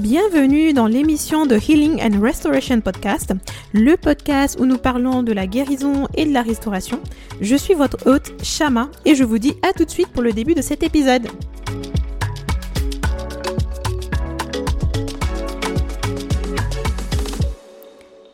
[0.00, 3.34] Bienvenue dans l'émission de Healing and Restoration Podcast,
[3.74, 7.02] le podcast où nous parlons de la guérison et de la restauration.
[7.42, 10.32] Je suis votre hôte, Shama, et je vous dis à tout de suite pour le
[10.32, 11.28] début de cet épisode.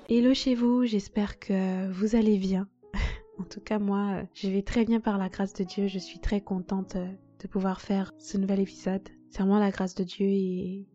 [0.09, 2.69] Hello chez vous, j'espère que vous allez bien.
[3.41, 5.89] En tout cas, moi, je vais très bien par la grâce de Dieu.
[5.89, 9.03] Je suis très contente de pouvoir faire ce nouvel épisode.
[9.30, 10.87] C'est vraiment la grâce de Dieu et,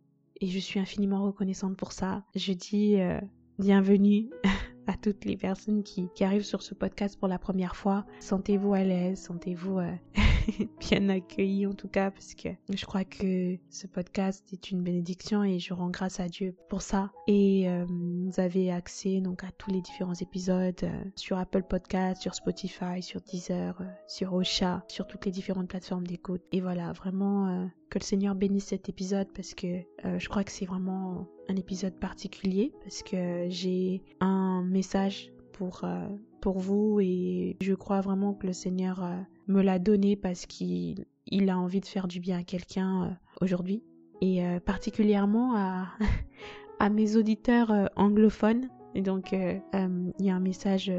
[0.49, 2.23] je suis infiniment reconnaissante pour ça.
[2.35, 3.19] Je dis euh,
[3.59, 4.29] bienvenue
[4.87, 8.05] à toutes les personnes qui, arrivent sur ce podcast pour la première fois.
[8.19, 9.91] Sentez-vous à l'aise, sentez-vous euh,
[10.79, 15.43] bien accueillis en tout cas, parce que je crois que ce podcast est une bénédiction
[15.43, 17.11] et je rends grâce à Dieu pour ça.
[17.27, 22.33] Et euh, vous avez accès donc à tous les différents épisodes sur Apple Podcast, sur
[22.33, 26.41] Spotify, sur Deezer, sur Ocha, sur toutes les différentes plateformes d'écoute.
[26.51, 29.67] Et voilà, vraiment que le Seigneur bénisse cet épisode parce que
[30.03, 36.07] je crois que c'est vraiment un épisode particulier parce que j'ai un message pour, euh,
[36.41, 39.15] pour vous et je crois vraiment que le Seigneur euh,
[39.47, 43.09] me l'a donné parce qu'il il a envie de faire du bien à quelqu'un euh,
[43.41, 43.83] aujourd'hui
[44.21, 45.87] et particulièrement à,
[46.79, 48.69] à mes auditeurs anglophones.
[48.93, 50.91] Et donc il y a un message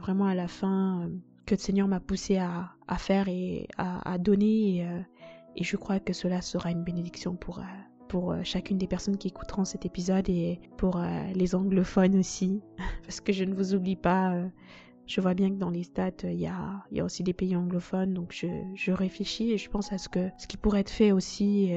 [0.00, 1.08] vraiment à la fin
[1.44, 4.84] que le Seigneur m'a poussé à, à, faire et à, à donner
[5.56, 7.60] et, je crois que cela sera une bénédiction pour,
[8.08, 12.60] pour euh, chacune des personnes qui écouteront cet épisode et pour euh, les anglophones aussi,
[13.04, 14.34] parce que je ne vous oublie pas.
[14.34, 14.48] Euh,
[15.06, 17.54] je vois bien que dans les stats, il y a, y a aussi des pays
[17.54, 20.90] anglophones, donc je, je, réfléchis et je pense à ce, que, ce qui pourrait être
[20.90, 21.70] fait aussi.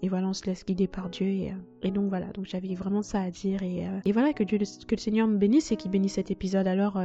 [0.00, 1.26] et voilà, on se laisse guider par Dieu.
[1.26, 3.62] Et, et donc voilà, donc j'avais vraiment ça à dire.
[3.62, 6.66] Et, et voilà, que, Dieu, que le Seigneur me bénisse et qu'il bénisse cet épisode.
[6.66, 6.98] Alors,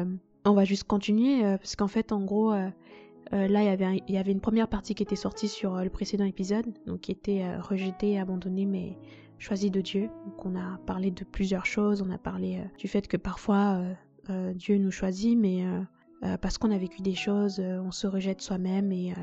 [0.46, 2.54] on va juste continuer, parce qu'en fait, en gros,
[3.34, 6.26] euh, là, il y, avait une première partie qui était sortie sur euh, le précédent
[6.26, 8.98] épisode, donc qui était euh, rejetée, abandonnée, mais
[9.38, 10.10] choisie de Dieu.
[10.26, 13.84] Donc on a parlé de plusieurs choses, on a parlé du fait que parfois
[14.56, 15.64] Dieu nous choisit, mais
[16.42, 19.14] parce qu'on a vécu des choses, on se rejette soi-même et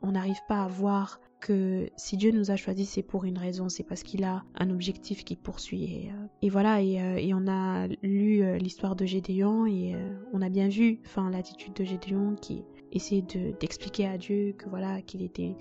[0.00, 3.68] on n'arrive pas à voir que si Dieu nous a choisis, c'est pour une raison,
[3.68, 6.10] c'est parce qu'il a un objectif qu'il poursuit.
[6.40, 9.94] Et, voilà, et, on a lu l'histoire de Gédéon et
[10.32, 11.00] on a bien vu,
[11.30, 13.22] l'attitude de Gédéon qui essayer
[13.60, 15.56] d'expliquer à Dieu que voilà qu'il était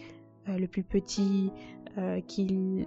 [0.50, 1.52] euh, le plus petit,
[1.98, 2.86] euh, qu'il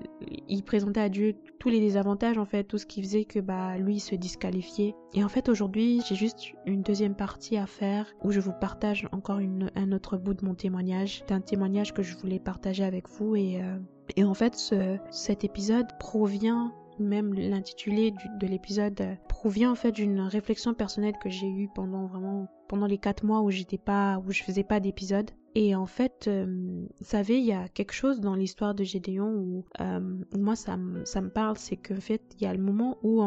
[0.49, 3.77] il présentait à Dieu tous les désavantages en fait, tout ce qui faisait que bah
[3.79, 4.95] lui se disqualifiait.
[5.15, 9.09] Et en fait aujourd'hui j'ai juste une deuxième partie à faire où je vous partage
[9.13, 11.19] encore une, un autre bout de mon témoignage.
[11.19, 13.79] C'est un témoignage que je voulais partager avec vous et, euh,
[14.17, 20.21] et en fait ce, cet épisode provient même l'intitulé de l'épisode provient en fait d'une
[20.21, 24.31] réflexion personnelle que j'ai eue pendant vraiment pendant les quatre mois où j'étais pas où
[24.31, 25.31] je faisais pas d'épisode.
[25.55, 29.35] Et en fait euh, vous savez il y a quelque chose dans l'histoire de Gédéon
[29.35, 30.01] où, euh,
[30.37, 33.23] moi ça, ça me parle c'est qu'en fait il y a le moment où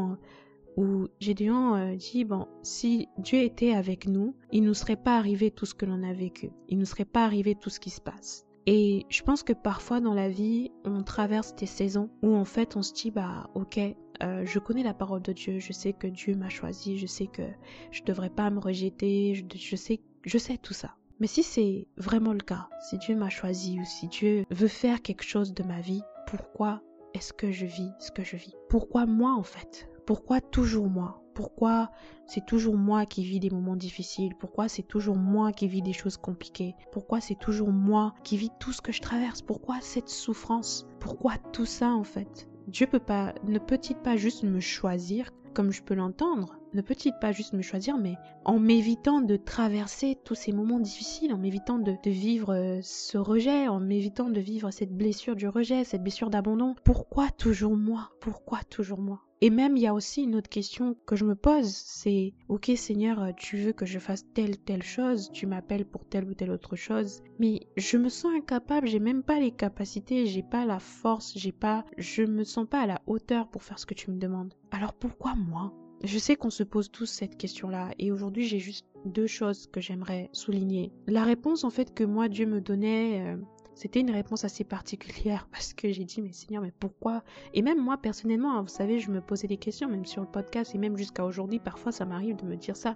[0.76, 5.52] où Gédéon euh, dit bon si Dieu était avec nous il nous serait pas arrivé
[5.52, 6.50] tout ce que l'on a vécu.
[6.70, 10.02] Il nous serait pas arrivé tout ce qui se passe et je pense que parfois
[10.02, 13.80] dans la vie, on traverse des saisons où en fait on se dit bah ok,
[14.22, 17.28] euh, je connais la parole de Dieu, je sais que Dieu m'a choisi, je sais
[17.28, 17.44] que
[17.92, 20.96] je devrais pas me rejeter, je, sais, je sais tout ça.
[21.22, 25.02] Mais si c'est vraiment le cas, si Dieu m'a choisi ou si Dieu veut faire
[25.02, 26.82] quelque chose de ma vie, pourquoi
[27.14, 28.54] est-ce que je vis ce que je vis?
[28.70, 29.90] Pourquoi moi en fait?
[30.06, 31.24] Pourquoi toujours moi?
[31.38, 31.92] Pourquoi
[32.26, 34.34] c'est toujours moi qui vis des moments difficiles?
[34.40, 36.74] Pourquoi c'est toujours moi qui vis des choses compliquées?
[36.92, 39.44] Pourquoi c'est toujours moi qui vis tout ce que je traverse?
[39.44, 40.88] Pourquoi cette souffrance?
[41.00, 42.50] Pourquoi tout ça en fait?
[42.66, 46.58] Dieu peut pas, ne peut-il pas juste me choisir comme je peux l'entendre?
[46.74, 51.36] Ne peut-il pas juste me choisir, mais en m'évitant de traverser tous ces moments difficiles,
[51.36, 55.84] en m'évitant de, vivre euh, ce rejet, en m'évitant de vivre cette blessure du rejet,
[55.84, 58.10] cette blessure d'abandon Pourquoi toujours moi?
[58.22, 59.27] Pourquoi toujours moi?
[59.40, 62.72] Et même, il y a aussi une autre question que je me pose, c'est, ok
[62.76, 66.50] Seigneur, tu veux que je fasse telle, telle chose, tu m'appelles pour telle ou telle
[66.50, 70.80] autre chose, mais je me sens incapable, j'ai même pas les capacités, j'ai pas la
[70.80, 74.10] force, j'ai pas, je me sens pas à la hauteur pour faire ce que tu
[74.10, 74.56] me demandes.
[74.72, 75.72] Alors pourquoi moi?
[76.04, 79.82] Je sais qu'on se pose tous cette question-là et aujourd'hui j'ai juste deux choses que
[79.82, 80.92] j'aimerais souligner.
[81.08, 83.38] La réponse en fait que moi Dieu me donnait euh,
[83.78, 87.24] c'était une réponse assez particulière parce que j'ai dit, mais Seigneur, mais pourquoi?
[87.54, 90.28] Et même moi, personnellement, hein, vous savez, je me posais des questions, même sur le
[90.28, 92.96] podcast et même jusqu'à aujourd'hui, parfois ça m'arrive de me dire ça.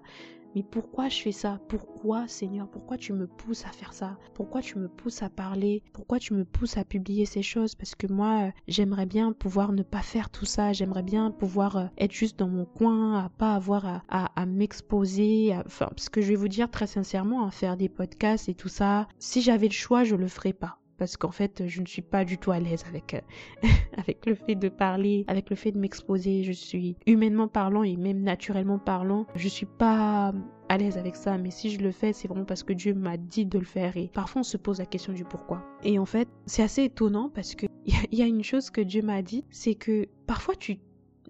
[0.55, 1.59] Mais pourquoi je fais ça?
[1.69, 2.67] Pourquoi, Seigneur?
[2.69, 4.17] Pourquoi tu me pousses à faire ça?
[4.33, 5.81] Pourquoi tu me pousses à parler?
[5.93, 7.75] Pourquoi tu me pousses à publier ces choses?
[7.75, 10.73] Parce que moi, euh, j'aimerais bien pouvoir ne pas faire tout ça.
[10.73, 15.55] J'aimerais bien pouvoir euh, être juste dans mon coin, à pas avoir à, à, m'exposer.
[15.65, 18.69] Enfin, parce que je vais vous dire très sincèrement, à faire des podcasts et tout
[18.69, 22.03] ça, si j'avais le choix, je le ferais pas parce qu'en fait, je ne suis
[22.03, 23.67] pas du tout à l'aise avec, euh,
[23.97, 26.43] avec le fait de parler, avec le fait de m'exposer.
[26.43, 30.31] Je suis humainement parlant et même naturellement parlant, je suis pas
[30.69, 33.17] à l'aise avec ça, mais si je le fais, c'est vraiment parce que Dieu m'a
[33.17, 35.63] dit de le faire et parfois on se pose la question du pourquoi.
[35.83, 39.01] Et en fait, c'est assez étonnant parce que il y a une chose que Dieu
[39.01, 40.77] m'a dit, c'est que parfois tu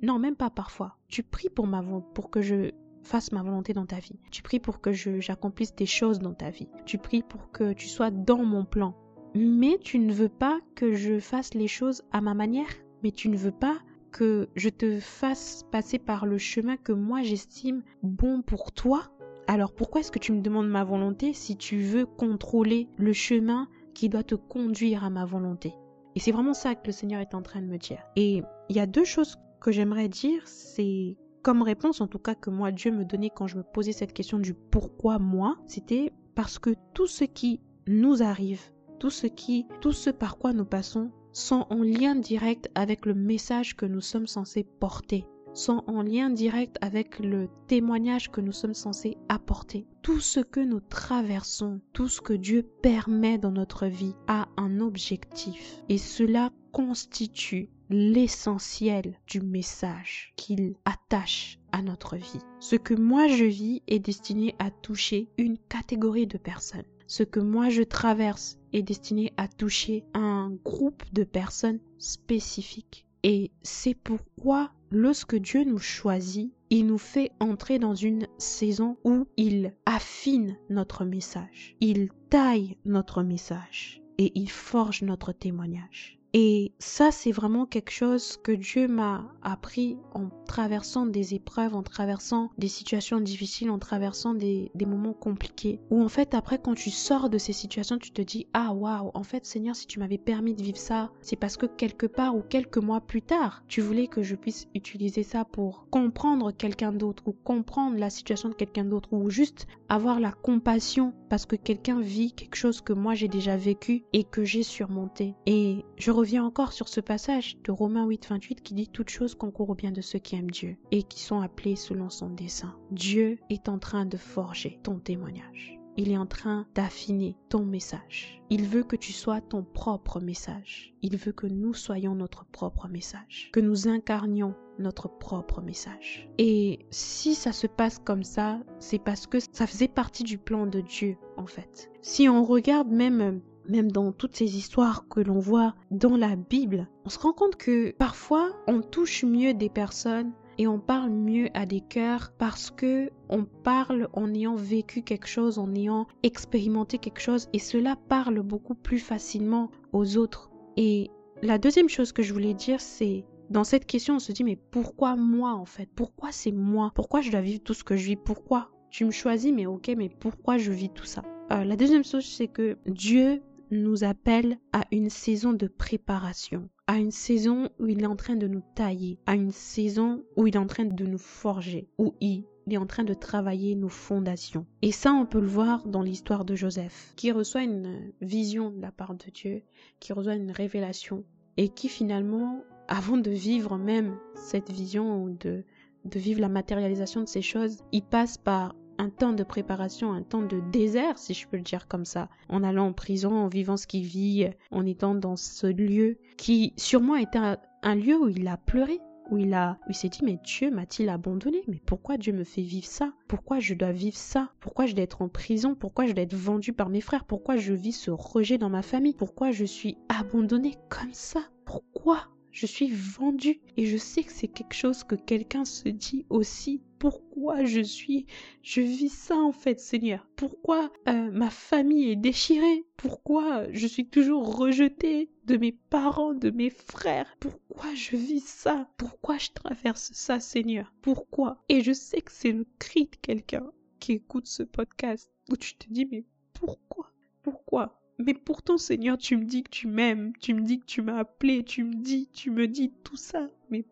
[0.01, 0.97] non, même pas parfois.
[1.07, 1.81] Tu pries pour ma
[2.13, 2.71] pour que je
[3.03, 4.19] fasse ma volonté dans ta vie.
[4.31, 6.67] Tu pries pour que j'accomplisse des choses dans ta vie.
[6.85, 8.95] Tu pries pour que tu sois dans mon plan.
[9.33, 12.67] Mais tu ne veux pas que je fasse les choses à ma manière?
[13.01, 13.77] Mais tu ne veux pas
[14.11, 19.03] que je te fasse passer par le chemin que moi j'estime bon pour toi?
[19.47, 23.69] Alors pourquoi est-ce que tu me demandes ma volonté si tu veux contrôler le chemin
[23.93, 25.73] qui doit te conduire à ma volonté?
[26.15, 28.03] Et c'est vraiment ça que le Seigneur est en train de me dire.
[28.17, 32.35] Et il y a deux choses que j'aimerais dire, c'est comme réponse en tout cas
[32.35, 36.11] que moi Dieu me donnait quand je me posais cette question du pourquoi moi, c'était
[36.35, 38.61] parce que tout ce qui nous arrive,
[39.01, 43.15] tout ce qui, tout ce par quoi nous passons sont en lien direct avec le
[43.15, 45.25] message que nous sommes censés porter,
[45.55, 49.87] sont en lien direct avec le témoignage que nous sommes censés apporter.
[50.03, 54.79] Tout ce que nous traversons, tout ce que Dieu permet dans notre vie a un
[54.79, 62.39] objectif et cela constitue l'essentiel du message qu'il attache à notre vie.
[62.59, 66.85] Ce que moi je vis est destiné à toucher une catégorie de personnes.
[67.11, 73.05] Ce que moi je traverse est destiné à toucher un groupe de personnes spécifiques.
[73.23, 79.27] Et c'est pourquoi lorsque Dieu nous choisit, il nous fait entrer dans une saison où
[79.35, 86.20] il affine notre message, il taille notre message et il forge notre témoignage.
[86.33, 91.83] Et ça, c'est vraiment quelque chose que Dieu m'a appris en traversant des épreuves, en
[91.83, 95.79] traversant des situations difficiles, en traversant des, moments compliqués.
[95.89, 99.11] Où en fait, après, quand tu sors de ces situations, tu te dis, ah waouh,
[99.13, 102.35] en fait, Seigneur, si tu m'avais permis de vivre ça, c'est parce que quelque part
[102.35, 106.91] ou quelques mois plus tard, tu voulais que je puisse utiliser ça pour comprendre quelqu'un
[106.91, 111.55] d'autre ou comprendre la situation de quelqu'un d'autre ou juste avoir la compassion parce que
[111.55, 115.35] quelqu'un vit quelque chose que moi j'ai déjà vécu et que j'ai surmonté.
[115.45, 119.33] Et je reviens encore sur ce passage de Romains 8, 28 qui dit Toutes choses
[119.33, 122.75] concourent au bien de ceux qui aiment Dieu et qui sont appelés selon son dessein.
[122.91, 125.79] Dieu est en train de forger ton témoignage.
[125.97, 128.39] Il est en train d'affiner ton message.
[128.51, 130.93] Il veut que tu sois ton propre message.
[131.01, 133.49] Il veut que nous soyons notre propre message.
[133.51, 136.29] Que nous incarnions notre propre message.
[136.37, 140.67] Et si ça se passe comme ça, c'est parce que ça faisait partie du plan
[140.67, 141.89] de Dieu, en fait.
[142.03, 146.87] Si on regarde même même dans toutes ces histoires que l'on voit dans la Bible,
[147.05, 151.49] on se rend compte que parfois on touche mieux des personnes et on parle mieux
[151.53, 156.97] à des cœurs parce que on parle en ayant vécu quelque chose, en ayant expérimenté
[156.97, 160.51] quelque chose et cela parle beaucoup plus facilement aux autres.
[160.77, 161.09] Et
[161.41, 164.55] la deuxième chose que je voulais dire, c'est dans cette question, on se dit, mais
[164.55, 165.89] pourquoi moi en fait?
[165.95, 166.91] Pourquoi c'est moi?
[166.95, 168.15] Pourquoi je dois vivre tout ce que je vis?
[168.15, 171.23] Pourquoi Tu me choisis, mais ok, mais pourquoi je vis tout ça?
[171.51, 173.41] Euh, La deuxième chose, c'est que Dieu
[173.71, 178.35] nous appelle à une saison de préparation, à une saison où il est en train
[178.35, 182.13] de nous tailler, à une saison où il est en train de nous forger, où
[182.19, 184.65] il est en train de travailler nos fondations.
[184.81, 188.81] Et ça, on peut le voir dans l'histoire de Joseph, qui reçoit une vision de
[188.81, 189.63] la part de Dieu,
[189.99, 191.23] qui reçoit une révélation,
[191.57, 195.63] et qui finalement avant de vivre même cette vision ou de,
[196.05, 200.21] de vivre la matérialisation de ces choses, il passe par un temps de préparation, un
[200.21, 203.47] temps de désert, si je peux le dire comme ça, en allant en prison, en
[203.47, 207.39] vivant ce qu'il vit, en étant dans ce lieu qui sûrement était
[207.81, 208.99] un, lieu où il a pleuré,
[209.31, 211.63] où il a, où il s'est dit mais Dieu m'a-t-il abandonné?
[211.67, 213.11] Mais pourquoi Dieu me fait vivre ça?
[213.27, 214.51] Pourquoi je dois vivre ça?
[214.59, 215.73] Pourquoi je dois être en prison?
[215.73, 217.25] Pourquoi je dois être vendu par mes frères?
[217.25, 219.15] Pourquoi je vis ce rejet dans ma famille?
[219.15, 221.41] Pourquoi je suis abandonné comme ça?
[221.65, 223.61] Pourquoi je suis vendu?
[223.77, 226.83] Et je sais que c'est quelque chose que quelqu'un se dit aussi.
[227.01, 228.27] Pourquoi je suis,
[228.61, 230.27] je vis ça en fait, Seigneur.
[230.35, 232.85] Pourquoi euh, ma famille est déchirée?
[232.95, 237.35] Pourquoi je suis toujours rejetée de mes parents, de mes frères?
[237.39, 238.87] Pourquoi je vis ça?
[238.97, 240.93] Pourquoi je traverse ça, Seigneur?
[241.01, 241.63] Pourquoi?
[241.69, 245.73] Et je sais que c'est le cri de quelqu'un qui écoute ce podcast où tu
[245.73, 247.11] te dis mais pourquoi?
[247.41, 247.99] Pourquoi?
[248.19, 251.17] Mais pourtant, Seigneur, tu me dis que tu m'aimes, tu me dis que tu m'as
[251.17, 253.47] appelé, tu me dis, tu me dis tout ça.
[253.71, 253.83] Mais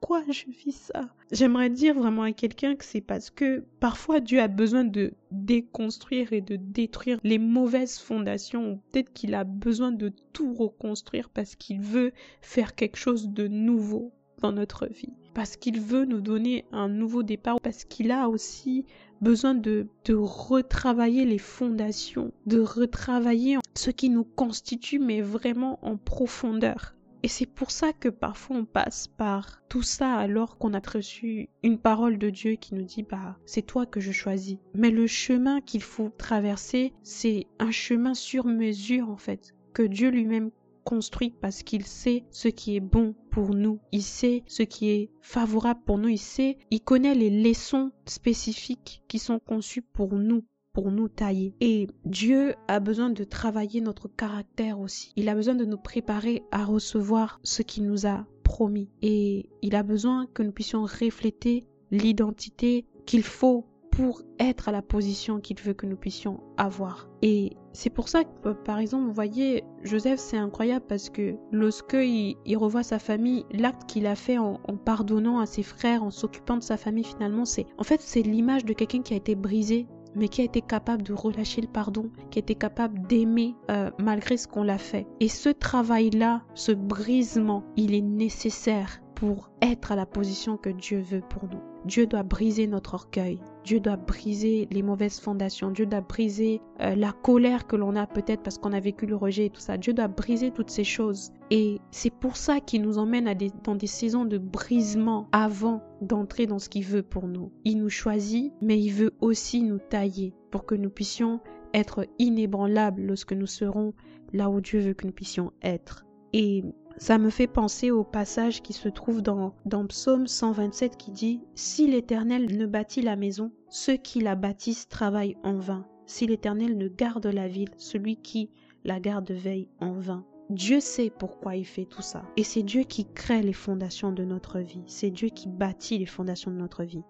[0.00, 1.08] pourquoi je vis ça?
[1.32, 6.32] J'aimerais dire vraiment à quelqu'un que c'est parce que parfois Dieu a besoin de déconstruire
[6.32, 11.56] et de détruire les mauvaises fondations, ou peut-être qu'il a besoin de tout reconstruire parce
[11.56, 16.64] qu'il veut faire quelque chose de nouveau dans notre vie, parce qu'il veut nous donner
[16.70, 18.84] un nouveau départ, parce qu'il a aussi
[19.20, 25.96] besoin de, de retravailler les fondations, de retravailler ce qui nous constitue, mais vraiment en
[25.96, 26.94] profondeur.
[27.22, 31.48] Et c'est pour ça que parfois on passe par tout ça alors qu'on a reçu
[31.62, 34.58] une parole de Dieu qui nous dit bah c'est toi que je choisis.
[34.74, 40.10] Mais le chemin qu'il faut traverser, c'est un chemin sur mesure en fait que Dieu
[40.10, 40.50] lui-même
[40.84, 43.78] construit parce qu'il sait ce qui est bon pour nous.
[43.92, 46.08] Il sait ce qui est favorable pour nous.
[46.08, 50.44] Il sait, il connaît les leçons spécifiques qui sont conçues pour nous
[50.78, 51.56] pour nous tailler.
[51.60, 55.12] Et Dieu a besoin de travailler notre caractère aussi.
[55.16, 58.88] Il a besoin de nous préparer à recevoir ce qu'il nous a promis.
[59.02, 64.80] Et il a besoin que nous puissions refléter l'identité qu'il faut pour être à la
[64.80, 67.08] position qu'il veut que nous puissions avoir.
[67.22, 71.94] Et c'est pour ça que, par exemple, vous voyez, Joseph, c'est incroyable parce que lorsque
[71.94, 76.56] il, revoit sa famille, l'acte qu'il a fait en, pardonnant à ses frères, en s'occupant
[76.56, 79.88] de sa famille, finalement, c'est, en fait, c'est l'image de quelqu'un qui a été brisé,
[80.14, 83.90] mais qui a été capable de relâcher le pardon, qui a été capable d'aimer euh,
[83.98, 85.06] malgré ce qu'on l'a fait.
[85.20, 91.00] Et ce travail-là, ce brisement, il est nécessaire pour être à la position que Dieu
[91.00, 91.60] veut pour nous.
[91.88, 93.40] Dieu doit briser notre orgueil.
[93.64, 95.70] Dieu doit briser les mauvaises fondations.
[95.70, 99.16] Dieu doit briser euh, la colère que l'on a peut-être parce qu'on a vécu le
[99.16, 99.78] rejet et tout ça.
[99.78, 101.32] Dieu doit briser toutes ces choses.
[101.50, 106.46] Et c'est pour ça qu'il nous emmène à dans des saisons de brisement avant d'entrer
[106.46, 107.50] dans ce qu'il veut pour nous.
[107.64, 111.40] Il nous choisit, mais il veut aussi nous tailler pour que nous puissions
[111.72, 113.94] être inébranlables lorsque nous serons
[114.34, 116.04] là où Dieu veut que nous puissions être.
[116.34, 116.64] Et
[116.98, 119.54] ça me fait penser au passage qui se trouve dans,
[119.88, 125.36] Psaume 127 qui dit Si l'Éternel ne bâtit la maison, ceux qui la bâtissent travaillent
[125.44, 125.86] en vain.
[126.06, 128.50] Si l'Éternel ne garde la ville, celui qui
[128.84, 130.24] la garde veille en vain.
[130.50, 132.22] Dieu sait pourquoi il fait tout ça.
[132.36, 134.82] Et c'est Dieu qui crée les fondations de notre vie.
[134.86, 137.02] C'est Dieu qui bâtit les fondations de notre vie.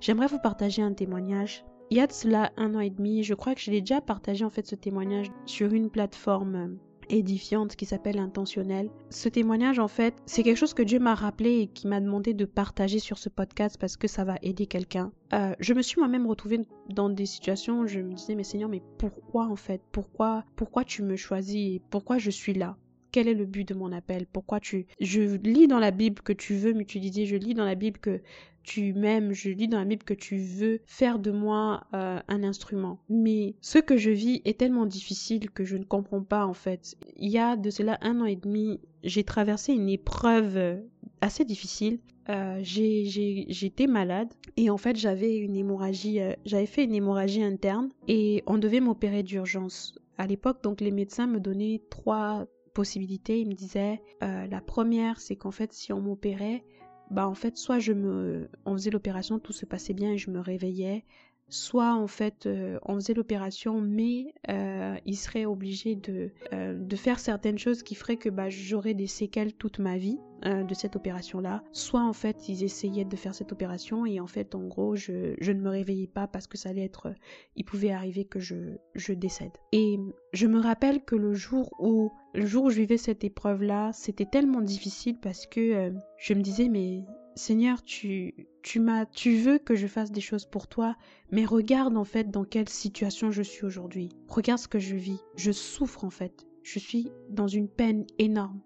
[0.00, 1.64] J'aimerais vous partager un témoignage.
[1.90, 4.00] Il y a de cela un an et demi, je crois que je l'ai déjà
[4.00, 8.90] partagé en fait ce témoignage sur une plateforme édifiante qui s'appelle Intentionnel.
[9.10, 12.34] Ce témoignage, en fait, c'est quelque chose que Dieu m'a rappelé et qui m'a demandé
[12.34, 15.12] de partager sur ce podcast parce que ça va aider quelqu'un.
[15.32, 18.68] Euh, je me suis moi-même retrouvée dans des situations où je me disais, mais Seigneur,
[18.68, 19.82] mais pourquoi en fait?
[19.92, 21.80] Pourquoi, pourquoi tu me choisis?
[21.90, 22.76] Pourquoi je suis là?
[23.16, 24.26] Quel est le but de mon appel?
[24.30, 24.84] Pourquoi tu...
[25.00, 28.20] Je lis dans la Bible que tu veux m'utiliser, je lis dans la Bible que
[28.62, 32.42] tu m'aimes, je lis dans la Bible que tu veux faire de moi euh, un
[32.44, 32.98] instrument.
[33.08, 36.94] Mais ce que je vis est tellement difficile que je ne comprends pas en fait.
[37.16, 40.76] Il y a de cela un an et demi, j'ai traversé une épreuve euh,
[41.22, 42.00] assez difficile.
[42.28, 48.42] Euh, j'étais malade et en fait j'avais une hémorragie, j'avais fait une hémorragie interne et
[48.46, 49.98] on devait m'opérer d'urgence.
[50.18, 52.46] À l'époque, donc les médecins me donnaient trois
[52.84, 56.64] Ils me disaient la première, c'est qu'en fait si on m'opérait,
[57.10, 60.30] bah en fait soit je me on faisait l'opération tout se passait bien et je
[60.30, 61.04] me réveillais
[61.48, 66.96] soit en fait euh, on faisait l'opération mais euh, il serait obligé de, euh, de
[66.96, 70.96] faire certaines choses qui feraient que bah, j'aurais des séquelles toute ma vie de cette
[70.96, 74.66] opération là soit en fait ils essayaient de faire cette opération et en fait en
[74.66, 77.14] gros je, je ne me réveillais pas parce que ça allait être
[77.56, 79.52] il pouvait arriver que je, je décède.
[79.72, 79.98] Et
[80.34, 83.92] je me rappelle que le jour où le jour où je vivais cette épreuve là
[83.94, 87.02] c'était tellement difficile parce que je me disais mais
[87.36, 90.96] Seigneur, tu, tu m'as, tu veux que je fasse des choses pour toi,
[91.30, 94.08] mais regarde en fait dans quelle situation je suis aujourd'hui.
[94.26, 95.20] Regarde ce que je vis.
[95.36, 96.46] Je souffre en fait.
[96.62, 98.62] Je suis dans une peine énorme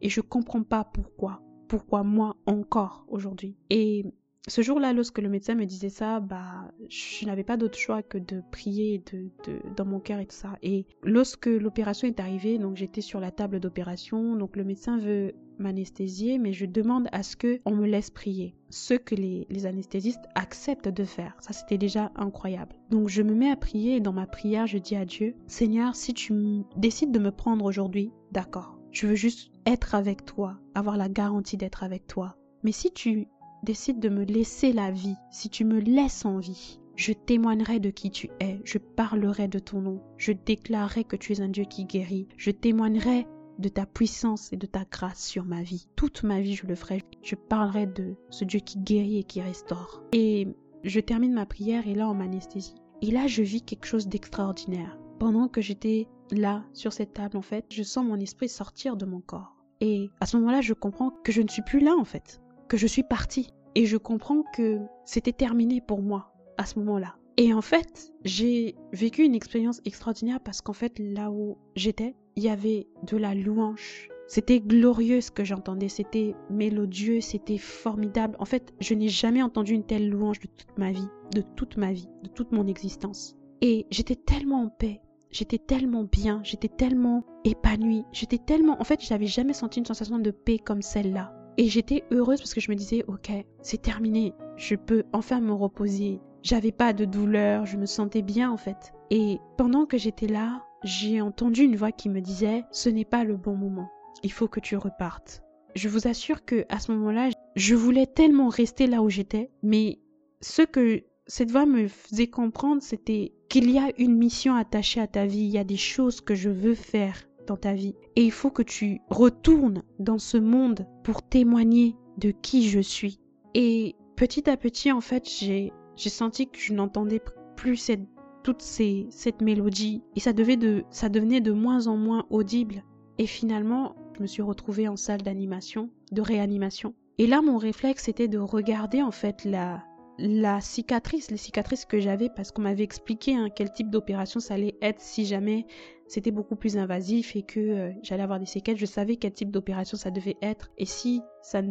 [0.00, 1.42] et je comprends pas pourquoi.
[1.68, 3.58] Pourquoi moi encore aujourd'hui.
[3.68, 4.06] Et
[4.46, 8.18] ce jour-là, lorsque le médecin me disait ça, bah, je n'avais pas d'autre choix que
[8.18, 9.30] de prier de,
[9.74, 10.58] dans mon cœur et tout ça.
[10.62, 15.32] Et lorsque l'opération est arrivée, donc j'étais sur la table d'opération, donc le médecin veut
[15.58, 18.54] m'anesthésier, mais je demande à ce que on me laisse prier.
[18.68, 21.36] Ce que les, les anesthésistes acceptent de faire.
[21.40, 22.76] Ça, c'était déjà incroyable.
[22.90, 25.94] Donc je me mets à prier et dans ma prière, je dis à Dieu, Seigneur,
[25.94, 26.34] si tu
[26.76, 28.78] décides de me prendre aujourd'hui, d'accord.
[28.90, 32.36] Je veux juste être avec toi, avoir la garantie d'être avec toi.
[32.62, 33.28] Mais si tu
[33.64, 37.90] décide de me laisser la vie, si tu me laisses en vie, je témoignerai de
[37.90, 41.64] qui tu es, je parlerai de ton nom, je déclarerai que tu es un Dieu
[41.64, 43.26] qui guérit, je témoignerai
[43.58, 45.86] de ta puissance et de ta grâce sur ma vie.
[45.96, 47.02] Toute ma vie, je le ferai.
[47.22, 50.02] Je parlerai de ce Dieu qui guérit et qui restaure.
[50.12, 50.48] Et
[50.82, 52.74] je termine ma prière et là, on m'anesthésie.
[53.00, 54.98] Et là, je vis quelque chose d'extraordinaire.
[55.18, 59.06] Pendant que j'étais là, sur cette table, en fait, je sens mon esprit sortir de
[59.06, 59.56] mon corps.
[59.80, 62.76] Et à ce moment-là, je comprends que je ne suis plus là, en fait que
[62.76, 63.50] je suis partie.
[63.74, 67.16] Et je comprends que c'était terminé pour moi à ce moment-là.
[67.36, 72.44] Et en fait, j'ai vécu une expérience extraordinaire parce qu'en fait, là où j'étais, il
[72.44, 74.08] y avait de la louange.
[74.28, 78.36] C'était glorieux ce que j'entendais, c'était mélodieux, c'était formidable.
[78.38, 81.76] En fait, je n'ai jamais entendu une telle louange de toute ma vie, de toute
[81.76, 83.36] ma vie, de toute mon existence.
[83.60, 88.80] Et j'étais tellement en paix, j'étais tellement bien, j'étais tellement épanouie, j'étais tellement...
[88.80, 91.33] En fait, j'avais jamais senti une sensation de paix comme celle-là.
[91.56, 93.30] Et j'étais heureuse parce que je me disais, ok,
[93.62, 96.20] c'est terminé, je peux enfin me reposer.
[96.42, 98.92] J'avais pas de douleur, je me sentais bien en fait.
[99.10, 103.24] Et pendant que j'étais là, j'ai entendu une voix qui me disait, ce n'est pas
[103.24, 103.88] le bon moment,
[104.22, 105.42] il faut que tu repartes.
[105.74, 109.98] Je vous assure que à ce moment-là, je voulais tellement rester là où j'étais, mais
[110.40, 115.06] ce que cette voix me faisait comprendre, c'était qu'il y a une mission attachée à
[115.06, 117.94] ta vie, il y a des choses que je veux faire dans ta vie.
[118.16, 123.20] Et il faut que tu retournes dans ce monde pour témoigner de qui je suis.
[123.54, 127.20] Et petit à petit, en fait, j'ai, senti que je n'entendais
[127.56, 128.08] plus cette,
[128.42, 130.02] toute ces, cette mélodie.
[130.16, 132.82] Et ça, devait de, ça devenait de moins en moins audible.
[133.18, 136.94] Et finalement, je me suis retrouvée en salle d'animation, de réanimation.
[137.18, 139.84] Et là, mon réflexe était de regarder en fait la,
[140.18, 144.54] la cicatrice, les cicatrices que j'avais, parce qu'on m'avait expliqué hein, quel type d'opération ça
[144.54, 145.66] allait être si jamais
[146.06, 148.76] c'était beaucoup plus invasif et que euh, j'allais avoir des séquelles.
[148.76, 150.70] Je savais quel type d'opération ça devait être.
[150.78, 151.62] Et si ça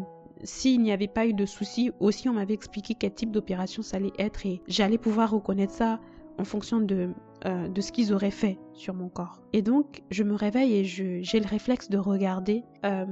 [0.43, 3.97] s'il n'y avait pas eu de soucis, aussi on m'avait expliqué quel type d'opération ça
[3.97, 5.99] allait être et j'allais pouvoir reconnaître ça
[6.37, 7.11] en fonction de,
[7.45, 9.41] euh, de ce qu'ils auraient fait sur mon corps.
[9.53, 12.63] Et donc je me réveille et j'ai le réflexe de regarder.
[12.85, 13.05] Euh,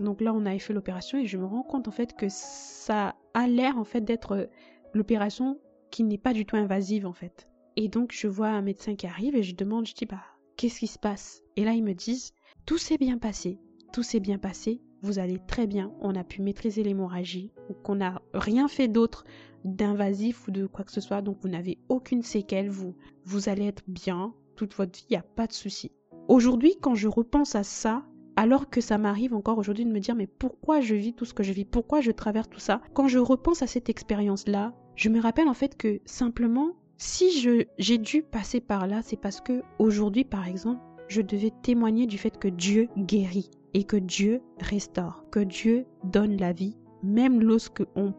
[0.00, 3.14] donc là on avait fait l'opération et je me rends compte en fait que ça
[3.34, 4.48] a l'air en fait d'être
[4.94, 5.58] l'opération
[5.90, 7.48] qui n'est pas du tout invasive en fait.
[7.76, 10.22] Et donc je vois un médecin qui arrive et je demande, je dis bah
[10.56, 11.42] qu'est-ce qui se passe?
[11.56, 12.32] Et là ils me disent
[12.66, 13.58] tout s'est bien passé,
[13.92, 17.96] tout s'est bien passé, vous allez très bien, on a pu maîtriser l'hémorragie, ou qu'on
[17.96, 19.24] n'a rien fait d'autre
[19.64, 22.94] d'invasif ou de quoi que ce soit, donc vous n'avez aucune séquelle, vous,
[23.24, 25.92] vous allez être bien toute votre vie, il n'y a pas de souci.
[26.28, 28.04] Aujourd'hui, quand je repense à ça,
[28.36, 31.34] alors que ça m'arrive encore aujourd'hui de me dire mais pourquoi je vis tout ce
[31.34, 35.08] que je vis, pourquoi je traverse tout ça, quand je repense à cette expérience-là, je
[35.08, 39.62] me rappelle en fait que simplement, si j'ai dû passer par là, c'est parce que
[39.78, 45.24] aujourd'hui, par exemple, je devais témoigner du fait que Dieu guérit et que Dieu restaure,
[45.30, 48.14] que Dieu donne la vie, même lorsque on,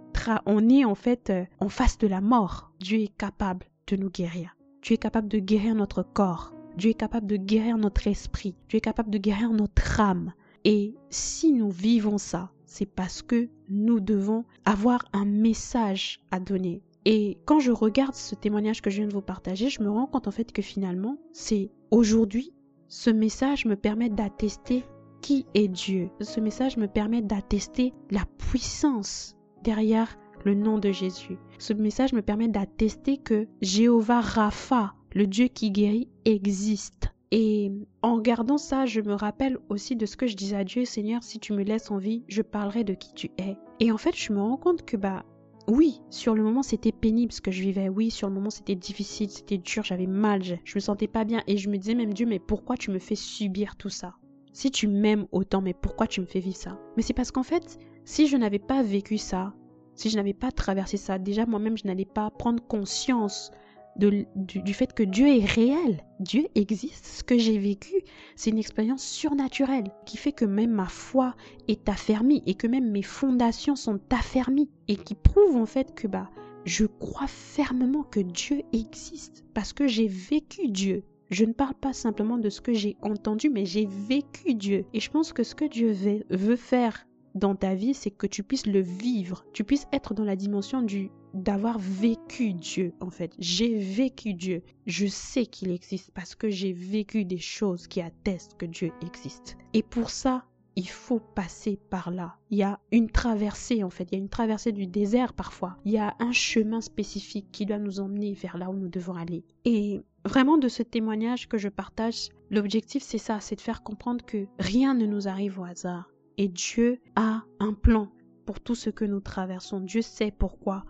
[0.46, 2.71] on est en fait euh, en face de la mort.
[2.80, 4.56] Dieu est capable de nous guérir.
[4.82, 6.54] Dieu est capable de guérir notre corps.
[6.78, 8.56] Dieu est capable de guérir notre esprit.
[8.67, 10.34] Dieu est capable de guérir notre âme.
[10.65, 16.81] Et si nous vivons ça, c'est parce que nous devons avoir un message à donner.
[17.05, 20.07] Et quand je regarde ce témoignage que je viens de vous partager, je me rends
[20.07, 22.51] compte en fait que finalement, c'est aujourd'hui,
[22.88, 24.86] ce message me permet d'attester
[25.21, 26.09] qui est Dieu.
[26.19, 31.38] Ce message me permet d'attester la puissance derrière le nom de Jésus.
[31.59, 37.12] Ce message me permet d'attester que Jéhovah Rapha, le Dieu qui guérit, existe.
[37.36, 37.72] Et
[38.04, 41.24] en regardant ça, je me rappelle aussi de ce que je disais à Dieu, Seigneur,
[41.24, 43.58] si tu me laisses en vie, je parlerai de qui tu es.
[43.80, 45.26] Et en fait, je me rends compte que bah
[45.67, 47.89] oui, sur le moment c'était pénible ce que je vivais.
[47.89, 51.24] Oui, sur le moment c'était difficile, c'était dur, j'avais mal, je, je me sentais pas
[51.24, 54.13] bien et je me disais même Dieu, mais pourquoi tu me fais subir tout ça?
[54.52, 56.80] Si tu m'aimes autant, mais pourquoi tu me fais vivre ça?
[56.98, 59.56] Mais c'est parce qu'en fait, si je n'avais pas vécu ça,
[59.96, 63.50] si je n'avais pas traversé ça, déjà moi-même je n'allais pas prendre conscience
[63.95, 67.06] du, fait que Dieu est réel, Dieu existe.
[67.06, 67.93] Ce que j'ai vécu,
[68.36, 71.36] c'est une expérience surnaturelle qui fait que même ma foi
[71.67, 76.08] est affermie et que même mes fondations sont affermies et qui prouve en fait que
[76.08, 76.29] bah
[76.65, 81.03] je crois fermement que Dieu existe parce que j'ai vécu Dieu.
[81.29, 84.86] Je ne parle pas simplement de ce que j'ai entendu, mais j'ai vécu Dieu.
[84.93, 85.93] Et je pense que ce que Dieu
[86.29, 90.25] veut faire dans ta vie, c'est que tu puisses le vivre, tu puisses être dans
[90.25, 93.34] la dimension du d'avoir vécu Dieu en fait.
[93.39, 94.63] J'ai vécu Dieu.
[94.86, 99.58] Je sais qu'il existe parce que j'ai vécu des choses qui attestent que Dieu existe.
[99.74, 102.36] Et pour ça, il faut passer par là.
[102.50, 105.78] Il y a une traversée en fait, il y a une traversée du désert parfois.
[105.86, 109.15] Il y a un chemin spécifique qui doit nous emmener vers là où nous devons
[109.15, 109.43] aller.
[109.65, 114.26] Et vraiment de ce témoignage que je partage, l'objectif c'est ça, c'est de faire comprendre
[114.26, 116.10] que rien ne nous arrive au hasard.
[116.38, 118.10] Et Dieu a un plan
[118.46, 119.80] pour tout ce que nous traversons.
[119.80, 120.84] Dieu sait pourquoi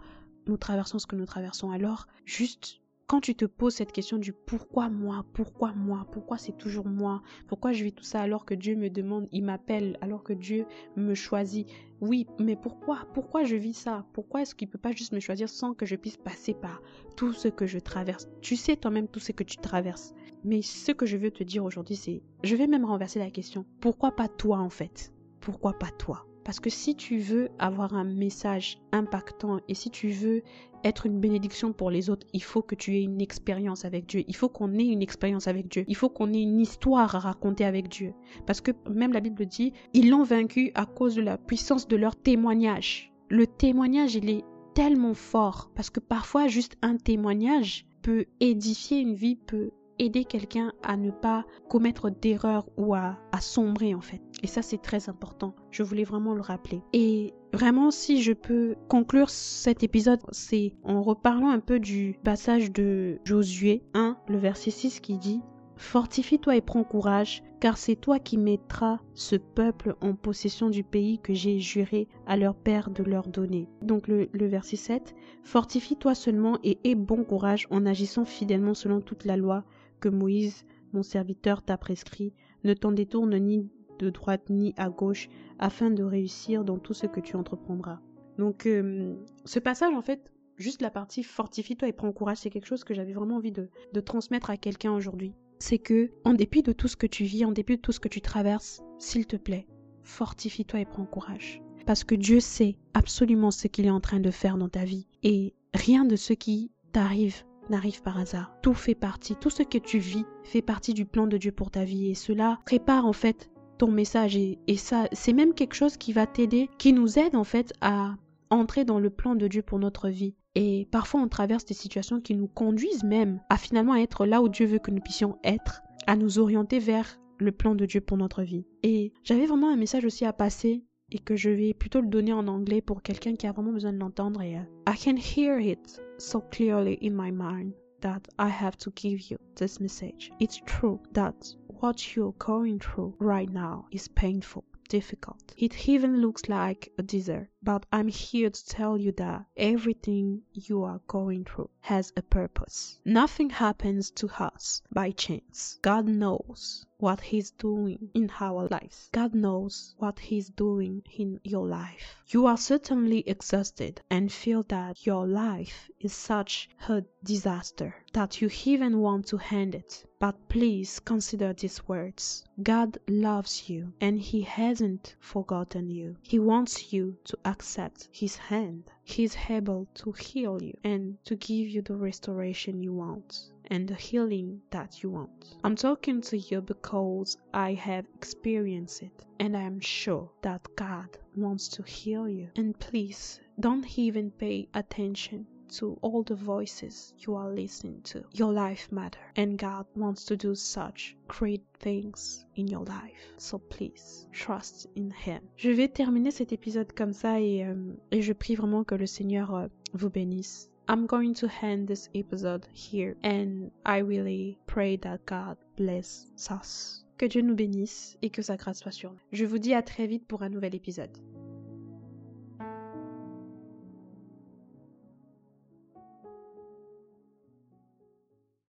[0.48, 1.72] nous traversons ce que nous traversons.
[1.72, 6.58] Alors, juste quand tu te poses cette question du pourquoi moi, pourquoi moi, pourquoi c'est
[6.58, 10.24] toujours moi, pourquoi je vis tout ça alors que Dieu me demande, il m'appelle, alors
[10.24, 11.68] que Dieu me choisit.
[12.02, 13.08] Oui, mais pourquoi?
[13.14, 14.06] Pourquoi je vis ça?
[14.14, 16.82] Pourquoi est-ce qu'il ne peut pas juste me choisir sans que je puisse passer par
[17.16, 18.28] tout ce que je traverse?
[18.42, 20.14] Tu sais toi-même tout ce que tu traverses.
[20.44, 23.66] Mais ce que je veux te dire aujourd'hui, c'est, je vais même renverser la question.
[23.80, 25.14] Pourquoi pas toi en fait?
[25.40, 26.26] Pourquoi pas toi?
[26.44, 30.44] Parce que si tu veux avoir un message impactant et si tu veux
[30.84, 34.24] être une bénédiction pour les autres, il faut que tu aies une expérience avec Dieu.
[34.28, 35.86] Il faut qu'on ait une expérience avec Dieu.
[35.88, 38.14] Il faut qu'on ait une histoire à raconter avec Dieu.
[38.46, 41.96] Parce que même la Bible dit, ils l'ont vaincu à cause de la puissance de
[41.96, 43.14] leur témoignage.
[43.30, 49.16] Le témoignage, il est tellement fort parce que parfois juste un témoignage peut édifier une
[49.16, 54.22] vie, peut aider quelqu'un à ne pas commettre d'erreurs ou à, sombrer en fait.
[54.42, 55.54] Et ça c'est très important.
[55.70, 56.82] Je voulais vraiment le rappeler.
[56.94, 62.72] Et vraiment si je peux conclure cet épisode, c'est en reparlant un peu du passage
[62.72, 65.42] de Josué 1, le verset 6 qui dit
[65.76, 71.20] Fortifie-toi et prends courage, car c'est toi qui mettras ce peuple en possession du pays
[71.20, 73.68] que j'ai juré à leur père de leur donner.
[73.82, 79.26] Donc le, verset 7, Fortifie-toi seulement et aie bon courage en agissant fidèlement selon toute
[79.26, 79.64] la loi
[80.04, 82.34] que Moïse, mon serviteur, t'a prescrit.
[82.66, 87.06] Ne t'en détourne ni de droite ni à gauche, afin de réussir dans tout ce
[87.06, 88.00] que tu entreprendras.
[88.38, 92.68] Donc euh, ce passage, en fait, juste la partie fortifie-toi et prends courage, c'est quelque
[92.68, 96.62] chose que j'avais vraiment envie de, de transmettre à quelqu'un aujourd'hui c'est que, en dépit
[96.62, 99.26] de tout ce que tu vis, en dépit de tout ce que tu traverses, s'il
[99.26, 99.66] te plaît,
[100.04, 101.62] fortifie-toi et prends courage.
[101.86, 105.08] Parce que Dieu sait absolument ce qu'il est en train de faire dans ta vie.
[105.24, 108.56] Et rien de ce qui t'arrive n'arrive par hasard.
[108.62, 111.72] Tout fait partie, tout ce que tu vis fait partie du plan de Dieu pour
[111.72, 112.10] ta vie.
[112.10, 114.36] Et cela prépare en fait ton message.
[114.36, 118.16] Et, ça, c'est même quelque chose qui va t'aider, qui nous aide en fait à
[118.50, 120.36] entrer dans le plan de Dieu pour notre vie.
[120.56, 124.50] Et parfois, on traverse des situations qui nous conduisent même à finalement être là où
[124.50, 128.18] Dieu veut que nous puissions être, à nous orienter vers le plan de Dieu pour
[128.18, 128.66] notre vie.
[128.84, 132.34] Et j'avais vraiment un message aussi à passer et que je vais plutôt le donner
[132.34, 134.42] en anglais pour quelqu'un qui a vraiment besoin de l'entendre.
[134.42, 138.92] Et uh, I can hear it so clearly in my mind that I have to
[138.92, 140.32] give you this message.
[140.40, 141.36] It's true that
[141.68, 144.64] what you're going through right now is painful.
[144.90, 145.54] difficult.
[145.58, 147.50] It even looks like a desert.
[147.66, 153.00] But I'm here to tell you that everything you are going through has a purpose.
[153.06, 155.80] Nothing happens to us by chance.
[155.82, 159.10] God knows what He's doing in our lives.
[159.12, 162.22] God knows what He's doing in your life.
[162.30, 168.50] You are certainly exhausted and feel that your life is such a disaster that you
[168.66, 170.06] even want to end it.
[170.20, 176.16] But please consider these words God loves you and He hasn't forgotten you.
[176.22, 178.92] He wants you to accept His hand.
[179.04, 183.88] He is able to heal you and to give you the restoration you want and
[183.88, 185.56] the healing that you want.
[185.64, 191.10] I'm talking to you because I have experienced it and I am sure that God
[191.36, 192.50] wants to heal you.
[192.56, 195.46] And please don't even pay attention
[195.80, 198.24] to all the voices you are listening to.
[198.34, 203.34] Your life matters, and God wants to do such great things in your life.
[203.38, 205.42] So please trust in Him.
[205.58, 209.08] Je vais terminer cet épisode comme ça et, euh, et je prie vraiment que le
[209.08, 210.70] Seigneur euh, vous bénisse.
[210.90, 217.06] I'm going to end this episode here and I really pray that God bless us.
[217.18, 219.20] Que Dieu nous bénisse et que sa grâce soit sur nous.
[219.32, 221.18] Je vous dis à très vite pour un nouvel épisode.